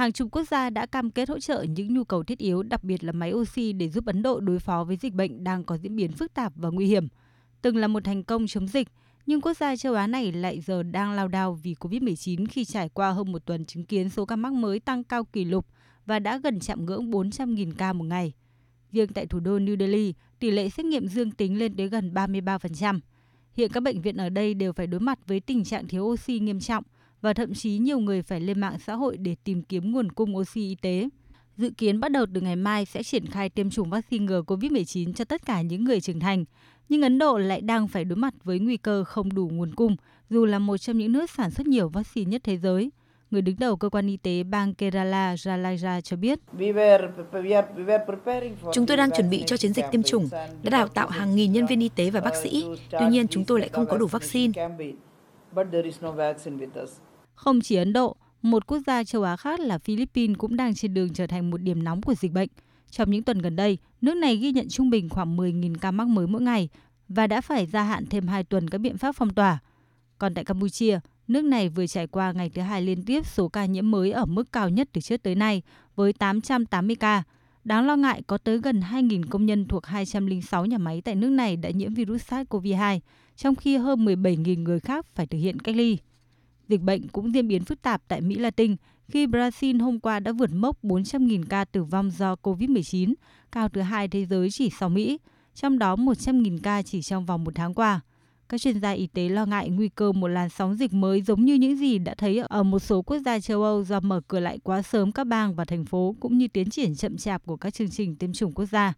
Hàng 0.00 0.12
chục 0.12 0.28
quốc 0.32 0.48
gia 0.48 0.70
đã 0.70 0.86
cam 0.86 1.10
kết 1.10 1.28
hỗ 1.28 1.38
trợ 1.38 1.62
những 1.62 1.94
nhu 1.94 2.04
cầu 2.04 2.22
thiết 2.22 2.38
yếu, 2.38 2.62
đặc 2.62 2.84
biệt 2.84 3.04
là 3.04 3.12
máy 3.12 3.32
oxy 3.32 3.72
để 3.72 3.88
giúp 3.88 4.06
Ấn 4.06 4.22
Độ 4.22 4.40
đối 4.40 4.58
phó 4.58 4.84
với 4.84 4.96
dịch 4.96 5.14
bệnh 5.14 5.44
đang 5.44 5.64
có 5.64 5.76
diễn 5.78 5.96
biến 5.96 6.12
phức 6.12 6.34
tạp 6.34 6.52
và 6.56 6.68
nguy 6.68 6.86
hiểm. 6.86 7.08
Từng 7.62 7.76
là 7.76 7.86
một 7.86 8.04
thành 8.04 8.24
công 8.24 8.46
chống 8.46 8.68
dịch, 8.68 8.88
nhưng 9.26 9.40
quốc 9.40 9.56
gia 9.56 9.76
châu 9.76 9.94
Á 9.94 10.06
này 10.06 10.32
lại 10.32 10.60
giờ 10.60 10.82
đang 10.82 11.12
lao 11.12 11.28
đao 11.28 11.54
vì 11.54 11.74
Covid-19 11.74 12.46
khi 12.50 12.64
trải 12.64 12.88
qua 12.88 13.10
hơn 13.10 13.32
một 13.32 13.46
tuần 13.46 13.64
chứng 13.64 13.84
kiến 13.84 14.08
số 14.08 14.26
ca 14.26 14.36
mắc 14.36 14.52
mới 14.52 14.80
tăng 14.80 15.04
cao 15.04 15.24
kỷ 15.24 15.44
lục 15.44 15.66
và 16.06 16.18
đã 16.18 16.38
gần 16.38 16.60
chạm 16.60 16.86
ngưỡng 16.86 17.10
400.000 17.10 17.72
ca 17.78 17.92
một 17.92 18.04
ngày. 18.04 18.32
Riêng 18.92 19.08
tại 19.08 19.26
thủ 19.26 19.40
đô 19.40 19.58
New 19.58 19.78
Delhi, 19.78 20.14
tỷ 20.38 20.50
lệ 20.50 20.68
xét 20.68 20.86
nghiệm 20.86 21.08
dương 21.08 21.30
tính 21.30 21.58
lên 21.58 21.76
tới 21.76 21.88
gần 21.88 22.12
33%. 22.14 23.00
Hiện 23.52 23.72
các 23.72 23.82
bệnh 23.82 24.00
viện 24.00 24.16
ở 24.16 24.28
đây 24.28 24.54
đều 24.54 24.72
phải 24.72 24.86
đối 24.86 25.00
mặt 25.00 25.18
với 25.26 25.40
tình 25.40 25.64
trạng 25.64 25.88
thiếu 25.88 26.02
oxy 26.02 26.38
nghiêm 26.38 26.60
trọng 26.60 26.84
và 27.20 27.32
thậm 27.32 27.54
chí 27.54 27.78
nhiều 27.78 27.98
người 27.98 28.22
phải 28.22 28.40
lên 28.40 28.60
mạng 28.60 28.78
xã 28.86 28.94
hội 28.94 29.16
để 29.16 29.36
tìm 29.44 29.62
kiếm 29.62 29.92
nguồn 29.92 30.12
cung 30.12 30.36
oxy 30.36 30.60
y 30.60 30.74
tế. 30.74 31.08
Dự 31.56 31.70
kiến 31.70 32.00
bắt 32.00 32.12
đầu 32.12 32.26
từ 32.34 32.40
ngày 32.40 32.56
mai 32.56 32.84
sẽ 32.84 33.02
triển 33.02 33.26
khai 33.26 33.48
tiêm 33.48 33.70
chủng 33.70 33.90
vaccine 33.90 34.24
ngừa 34.24 34.42
COVID-19 34.42 35.12
cho 35.12 35.24
tất 35.24 35.46
cả 35.46 35.62
những 35.62 35.84
người 35.84 36.00
trưởng 36.00 36.20
thành. 36.20 36.44
Nhưng 36.88 37.02
Ấn 37.02 37.18
Độ 37.18 37.38
lại 37.38 37.60
đang 37.60 37.88
phải 37.88 38.04
đối 38.04 38.16
mặt 38.16 38.34
với 38.44 38.58
nguy 38.58 38.76
cơ 38.76 39.04
không 39.04 39.34
đủ 39.34 39.48
nguồn 39.52 39.74
cung, 39.74 39.96
dù 40.30 40.44
là 40.44 40.58
một 40.58 40.76
trong 40.76 40.98
những 40.98 41.12
nước 41.12 41.30
sản 41.30 41.50
xuất 41.50 41.66
nhiều 41.66 41.88
vaccine 41.88 42.30
nhất 42.30 42.40
thế 42.44 42.56
giới. 42.56 42.90
Người 43.30 43.42
đứng 43.42 43.56
đầu 43.58 43.76
cơ 43.76 43.88
quan 43.88 44.06
y 44.06 44.16
tế 44.16 44.42
bang 44.42 44.74
Kerala 44.74 45.34
Jalaja 45.34 46.00
cho 46.00 46.16
biết. 46.16 46.38
Chúng 48.72 48.86
tôi 48.86 48.96
đang 48.96 49.10
chuẩn 49.10 49.30
bị 49.30 49.42
cho 49.46 49.56
chiến 49.56 49.72
dịch 49.72 49.84
tiêm 49.92 50.02
chủng, 50.02 50.28
đã 50.62 50.70
đào 50.70 50.88
tạo 50.88 51.08
hàng 51.08 51.34
nghìn 51.34 51.52
nhân 51.52 51.66
viên 51.66 51.80
y 51.80 51.88
tế 51.88 52.10
và 52.10 52.20
bác 52.20 52.36
sĩ. 52.42 52.64
Tuy 52.90 53.06
nhiên, 53.10 53.28
chúng 53.28 53.44
tôi 53.44 53.60
lại 53.60 53.68
không 53.68 53.86
có 53.86 53.98
đủ 53.98 54.06
vaccine. 54.06 54.52
Không 57.40 57.60
chỉ 57.60 57.76
Ấn 57.76 57.92
Độ, 57.92 58.16
một 58.42 58.66
quốc 58.66 58.78
gia 58.86 59.04
châu 59.04 59.22
Á 59.22 59.36
khác 59.36 59.60
là 59.60 59.78
Philippines 59.78 60.38
cũng 60.38 60.56
đang 60.56 60.74
trên 60.74 60.94
đường 60.94 61.12
trở 61.12 61.26
thành 61.26 61.50
một 61.50 61.56
điểm 61.56 61.84
nóng 61.84 62.02
của 62.02 62.14
dịch 62.14 62.32
bệnh. 62.32 62.48
Trong 62.90 63.10
những 63.10 63.22
tuần 63.22 63.38
gần 63.38 63.56
đây, 63.56 63.78
nước 64.00 64.14
này 64.14 64.36
ghi 64.36 64.52
nhận 64.52 64.68
trung 64.68 64.90
bình 64.90 65.08
khoảng 65.08 65.36
10.000 65.36 65.74
ca 65.80 65.90
mắc 65.90 66.08
mới 66.08 66.26
mỗi 66.26 66.42
ngày 66.42 66.68
và 67.08 67.26
đã 67.26 67.40
phải 67.40 67.66
gia 67.66 67.82
hạn 67.82 68.06
thêm 68.06 68.28
2 68.28 68.44
tuần 68.44 68.70
các 68.70 68.78
biện 68.78 68.98
pháp 68.98 69.12
phong 69.12 69.34
tỏa. 69.34 69.58
Còn 70.18 70.34
tại 70.34 70.44
Campuchia, 70.44 71.00
nước 71.28 71.44
này 71.44 71.68
vừa 71.68 71.86
trải 71.86 72.06
qua 72.06 72.32
ngày 72.32 72.50
thứ 72.50 72.62
hai 72.62 72.82
liên 72.82 73.04
tiếp 73.04 73.26
số 73.26 73.48
ca 73.48 73.64
nhiễm 73.64 73.90
mới 73.90 74.10
ở 74.10 74.26
mức 74.26 74.52
cao 74.52 74.68
nhất 74.68 74.88
từ 74.92 75.00
trước 75.00 75.22
tới 75.22 75.34
nay 75.34 75.62
với 75.96 76.12
880 76.12 76.96
ca. 76.96 77.22
Đáng 77.64 77.86
lo 77.86 77.96
ngại 77.96 78.22
có 78.26 78.38
tới 78.38 78.58
gần 78.58 78.80
2.000 78.80 79.22
công 79.30 79.46
nhân 79.46 79.68
thuộc 79.68 79.86
206 79.86 80.66
nhà 80.66 80.78
máy 80.78 81.02
tại 81.04 81.14
nước 81.14 81.30
này 81.30 81.56
đã 81.56 81.70
nhiễm 81.70 81.94
virus 81.94 82.32
SARS-CoV-2, 82.32 83.00
trong 83.36 83.54
khi 83.54 83.76
hơn 83.76 84.04
17.000 84.04 84.62
người 84.62 84.80
khác 84.80 85.06
phải 85.14 85.26
thực 85.26 85.38
hiện 85.38 85.60
cách 85.60 85.76
ly. 85.76 85.98
Dịch 86.70 86.80
bệnh 86.80 87.08
cũng 87.08 87.34
diễn 87.34 87.48
biến 87.48 87.64
phức 87.64 87.82
tạp 87.82 88.02
tại 88.08 88.20
Mỹ 88.20 88.34
Latin 88.34 88.76
khi 89.08 89.26
Brazil 89.26 89.82
hôm 89.82 90.00
qua 90.00 90.20
đã 90.20 90.32
vượt 90.32 90.50
mốc 90.52 90.84
400.000 90.84 91.44
ca 91.48 91.64
tử 91.64 91.84
vong 91.84 92.10
do 92.10 92.36
COVID-19, 92.42 93.14
cao 93.52 93.68
thứ 93.68 93.80
hai 93.80 94.08
thế 94.08 94.24
giới 94.26 94.50
chỉ 94.50 94.70
sau 94.78 94.88
Mỹ, 94.88 95.18
trong 95.54 95.78
đó 95.78 95.96
100.000 95.96 96.58
ca 96.62 96.82
chỉ 96.82 97.02
trong 97.02 97.26
vòng 97.26 97.44
một 97.44 97.54
tháng 97.54 97.74
qua. 97.74 98.00
Các 98.48 98.60
chuyên 98.60 98.80
gia 98.80 98.90
y 98.90 99.06
tế 99.06 99.28
lo 99.28 99.46
ngại 99.46 99.70
nguy 99.70 99.88
cơ 99.88 100.12
một 100.12 100.28
làn 100.28 100.48
sóng 100.48 100.76
dịch 100.76 100.92
mới 100.92 101.22
giống 101.22 101.44
như 101.44 101.54
những 101.54 101.76
gì 101.76 101.98
đã 101.98 102.14
thấy 102.14 102.38
ở 102.38 102.62
một 102.62 102.78
số 102.78 103.02
quốc 103.02 103.18
gia 103.18 103.40
châu 103.40 103.62
Âu 103.62 103.84
do 103.84 104.00
mở 104.00 104.20
cửa 104.28 104.40
lại 104.40 104.58
quá 104.62 104.82
sớm 104.82 105.12
các 105.12 105.26
bang 105.26 105.54
và 105.54 105.64
thành 105.64 105.84
phố 105.84 106.16
cũng 106.20 106.38
như 106.38 106.48
tiến 106.48 106.70
triển 106.70 106.94
chậm 106.94 107.16
chạp 107.16 107.46
của 107.46 107.56
các 107.56 107.74
chương 107.74 107.90
trình 107.90 108.16
tiêm 108.16 108.32
chủng 108.32 108.52
quốc 108.52 108.66
gia. 108.66 108.94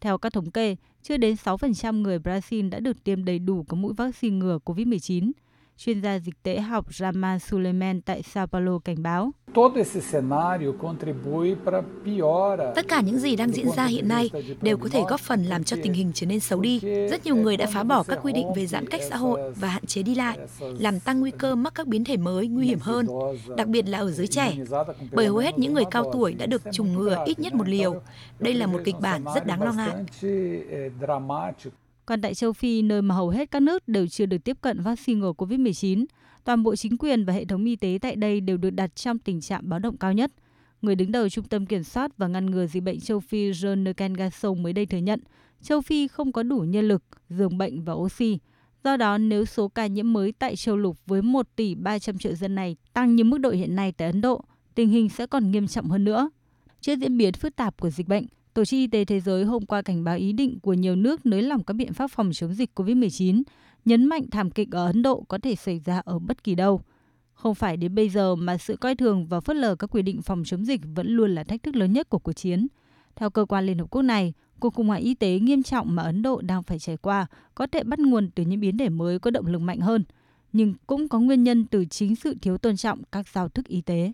Theo 0.00 0.18
các 0.18 0.32
thống 0.32 0.50
kê, 0.50 0.76
chưa 1.02 1.16
đến 1.16 1.34
6% 1.34 2.00
người 2.00 2.18
Brazil 2.18 2.70
đã 2.70 2.80
được 2.80 3.04
tiêm 3.04 3.24
đầy 3.24 3.38
đủ 3.38 3.64
các 3.68 3.74
mũi 3.74 3.94
vaccine 3.94 4.36
ngừa 4.36 4.58
COVID-19 4.64 5.32
chuyên 5.78 6.00
gia 6.00 6.18
dịch 6.18 6.42
tễ 6.42 6.60
học 6.60 6.94
Raman 6.94 7.38
Suleiman 7.38 8.00
tại 8.00 8.22
Sao 8.22 8.46
Paulo 8.46 8.78
cảnh 8.78 9.02
báo. 9.02 9.30
Tất 12.74 12.88
cả 12.88 13.00
những 13.00 13.18
gì 13.18 13.36
đang 13.36 13.50
diễn 13.50 13.70
ra 13.76 13.86
hiện 13.86 14.08
nay 14.08 14.30
đều 14.62 14.76
có 14.76 14.88
thể 14.88 15.02
góp 15.08 15.20
phần 15.20 15.44
làm 15.44 15.64
cho 15.64 15.76
tình 15.82 15.92
hình 15.92 16.10
trở 16.14 16.26
nên 16.26 16.40
xấu 16.40 16.60
đi. 16.60 16.80
Rất 17.10 17.24
nhiều 17.24 17.36
người 17.36 17.56
đã 17.56 17.66
phá 17.74 17.82
bỏ 17.82 18.02
các 18.02 18.18
quy 18.22 18.32
định 18.32 18.46
về 18.56 18.66
giãn 18.66 18.88
cách 18.88 19.00
xã 19.08 19.16
hội 19.16 19.52
và 19.56 19.68
hạn 19.68 19.86
chế 19.86 20.02
đi 20.02 20.14
lại, 20.14 20.38
làm 20.78 21.00
tăng 21.00 21.20
nguy 21.20 21.30
cơ 21.30 21.54
mắc 21.54 21.72
các 21.74 21.86
biến 21.86 22.04
thể 22.04 22.16
mới 22.16 22.48
nguy 22.48 22.66
hiểm 22.66 22.78
hơn, 22.80 23.06
đặc 23.56 23.68
biệt 23.68 23.88
là 23.88 23.98
ở 23.98 24.10
giới 24.10 24.26
trẻ. 24.26 24.52
Bởi 25.12 25.26
hầu 25.26 25.36
hết 25.36 25.58
những 25.58 25.74
người 25.74 25.84
cao 25.90 26.10
tuổi 26.12 26.34
đã 26.34 26.46
được 26.46 26.62
chủng 26.72 26.92
ngừa 26.92 27.24
ít 27.26 27.38
nhất 27.38 27.54
một 27.54 27.68
liều. 27.68 28.00
Đây 28.38 28.54
là 28.54 28.66
một 28.66 28.78
kịch 28.84 29.00
bản 29.00 29.24
rất 29.34 29.46
đáng 29.46 29.62
lo 29.62 29.72
ngại. 29.72 29.94
Còn 32.06 32.20
tại 32.20 32.34
châu 32.34 32.52
Phi, 32.52 32.82
nơi 32.82 33.02
mà 33.02 33.14
hầu 33.14 33.28
hết 33.28 33.50
các 33.50 33.62
nước 33.62 33.88
đều 33.88 34.06
chưa 34.06 34.26
được 34.26 34.44
tiếp 34.44 34.56
cận 34.60 34.80
vaccine 34.80 35.20
ngừa 35.20 35.32
COVID-19, 35.32 36.04
toàn 36.44 36.62
bộ 36.62 36.76
chính 36.76 36.98
quyền 36.98 37.24
và 37.24 37.32
hệ 37.32 37.44
thống 37.44 37.64
y 37.64 37.76
tế 37.76 37.98
tại 38.02 38.16
đây 38.16 38.40
đều 38.40 38.56
được 38.56 38.70
đặt 38.70 38.96
trong 38.96 39.18
tình 39.18 39.40
trạng 39.40 39.68
báo 39.68 39.78
động 39.78 39.96
cao 39.96 40.12
nhất. 40.12 40.32
Người 40.82 40.94
đứng 40.94 41.12
đầu 41.12 41.28
Trung 41.28 41.44
tâm 41.44 41.66
Kiểm 41.66 41.82
soát 41.82 42.18
và 42.18 42.26
Ngăn 42.28 42.46
ngừa 42.46 42.66
Dịch 42.66 42.82
bệnh 42.82 43.00
châu 43.00 43.20
Phi 43.20 43.50
John 43.50 43.90
Nkengasong 43.90 44.62
mới 44.62 44.72
đây 44.72 44.86
thừa 44.86 44.98
nhận, 44.98 45.20
châu 45.62 45.80
Phi 45.80 46.08
không 46.08 46.32
có 46.32 46.42
đủ 46.42 46.58
nhân 46.58 46.88
lực, 46.88 47.02
giường 47.28 47.58
bệnh 47.58 47.84
và 47.84 47.92
oxy. 47.92 48.38
Do 48.84 48.96
đó, 48.96 49.18
nếu 49.18 49.44
số 49.44 49.68
ca 49.68 49.86
nhiễm 49.86 50.12
mới 50.12 50.32
tại 50.32 50.56
châu 50.56 50.76
lục 50.76 50.98
với 51.06 51.22
1 51.22 51.46
tỷ 51.56 51.74
300 51.74 52.18
triệu 52.18 52.34
dân 52.34 52.54
này 52.54 52.76
tăng 52.92 53.16
như 53.16 53.24
mức 53.24 53.38
độ 53.38 53.50
hiện 53.50 53.76
nay 53.76 53.92
tại 53.92 54.08
Ấn 54.08 54.20
Độ, 54.20 54.44
tình 54.74 54.88
hình 54.88 55.08
sẽ 55.08 55.26
còn 55.26 55.50
nghiêm 55.50 55.66
trọng 55.66 55.90
hơn 55.90 56.04
nữa. 56.04 56.30
Trước 56.80 56.98
diễn 56.98 57.18
biến 57.18 57.32
phức 57.32 57.56
tạp 57.56 57.80
của 57.80 57.90
dịch 57.90 58.08
bệnh, 58.08 58.26
Tổ 58.54 58.64
chức 58.64 58.78
Y 58.78 58.86
tế 58.86 59.04
Thế 59.04 59.20
giới 59.20 59.44
hôm 59.44 59.66
qua 59.66 59.82
cảnh 59.82 60.04
báo 60.04 60.16
ý 60.16 60.32
định 60.32 60.60
của 60.60 60.72
nhiều 60.72 60.96
nước 60.96 61.26
nới 61.26 61.42
lỏng 61.42 61.64
các 61.64 61.74
biện 61.74 61.92
pháp 61.92 62.10
phòng 62.10 62.30
chống 62.32 62.54
dịch 62.54 62.70
COVID-19, 62.74 63.42
nhấn 63.84 64.04
mạnh 64.04 64.22
thảm 64.30 64.50
kịch 64.50 64.68
ở 64.70 64.86
Ấn 64.86 65.02
Độ 65.02 65.24
có 65.28 65.38
thể 65.38 65.54
xảy 65.54 65.78
ra 65.78 66.02
ở 66.04 66.18
bất 66.18 66.44
kỳ 66.44 66.54
đâu. 66.54 66.80
Không 67.34 67.54
phải 67.54 67.76
đến 67.76 67.94
bây 67.94 68.08
giờ 68.08 68.34
mà 68.34 68.58
sự 68.58 68.76
coi 68.76 68.94
thường 68.94 69.26
và 69.26 69.40
phớt 69.40 69.56
lờ 69.56 69.76
các 69.76 69.90
quy 69.90 70.02
định 70.02 70.22
phòng 70.22 70.42
chống 70.46 70.64
dịch 70.64 70.80
vẫn 70.94 71.06
luôn 71.06 71.34
là 71.34 71.44
thách 71.44 71.62
thức 71.62 71.76
lớn 71.76 71.92
nhất 71.92 72.08
của 72.08 72.18
cuộc 72.18 72.32
chiến. 72.32 72.66
Theo 73.16 73.30
cơ 73.30 73.44
quan 73.44 73.66
Liên 73.66 73.78
Hợp 73.78 73.86
Quốc 73.90 74.02
này, 74.02 74.32
cuộc 74.60 74.74
khủng 74.74 74.86
hoảng 74.88 75.02
y 75.02 75.14
tế 75.14 75.38
nghiêm 75.38 75.62
trọng 75.62 75.94
mà 75.94 76.02
Ấn 76.02 76.22
Độ 76.22 76.40
đang 76.40 76.62
phải 76.62 76.78
trải 76.78 76.96
qua 76.96 77.26
có 77.54 77.66
thể 77.66 77.84
bắt 77.84 77.98
nguồn 77.98 78.30
từ 78.30 78.44
những 78.44 78.60
biến 78.60 78.78
thể 78.78 78.88
mới 78.88 79.18
có 79.18 79.30
động 79.30 79.46
lực 79.46 79.58
mạnh 79.58 79.80
hơn, 79.80 80.04
nhưng 80.52 80.74
cũng 80.86 81.08
có 81.08 81.20
nguyên 81.20 81.44
nhân 81.44 81.64
từ 81.64 81.84
chính 81.84 82.16
sự 82.16 82.34
thiếu 82.42 82.58
tôn 82.58 82.76
trọng 82.76 83.02
các 83.12 83.28
giao 83.28 83.48
thức 83.48 83.68
y 83.68 83.80
tế. 83.80 84.12